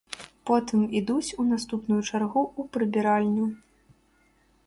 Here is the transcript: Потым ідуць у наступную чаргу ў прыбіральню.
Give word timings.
Потым 0.49 0.79
ідуць 0.99 1.35
у 1.43 1.45
наступную 1.49 1.99
чаргу 2.09 2.41
ў 2.59 2.75
прыбіральню. 2.77 3.45